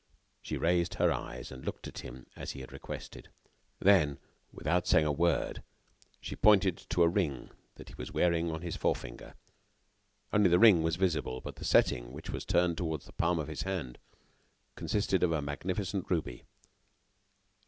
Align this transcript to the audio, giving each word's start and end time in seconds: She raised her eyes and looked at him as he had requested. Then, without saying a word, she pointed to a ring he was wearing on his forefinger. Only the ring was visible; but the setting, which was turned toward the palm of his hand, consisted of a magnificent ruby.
She 0.41 0.57
raised 0.57 0.95
her 0.95 1.11
eyes 1.11 1.51
and 1.51 1.63
looked 1.63 1.87
at 1.87 1.99
him 1.99 2.25
as 2.35 2.53
he 2.53 2.61
had 2.61 2.71
requested. 2.71 3.29
Then, 3.77 4.17
without 4.51 4.87
saying 4.87 5.05
a 5.05 5.11
word, 5.11 5.61
she 6.19 6.35
pointed 6.35 6.75
to 6.89 7.03
a 7.03 7.07
ring 7.07 7.51
he 7.77 7.93
was 7.93 8.11
wearing 8.11 8.49
on 8.49 8.63
his 8.63 8.75
forefinger. 8.75 9.35
Only 10.33 10.49
the 10.49 10.57
ring 10.57 10.81
was 10.81 10.95
visible; 10.95 11.39
but 11.39 11.57
the 11.57 11.65
setting, 11.65 12.13
which 12.13 12.31
was 12.31 12.45
turned 12.45 12.77
toward 12.77 13.01
the 13.03 13.13
palm 13.13 13.37
of 13.37 13.47
his 13.47 13.61
hand, 13.61 13.99
consisted 14.75 15.21
of 15.21 15.31
a 15.31 15.39
magnificent 15.39 16.07
ruby. 16.09 16.45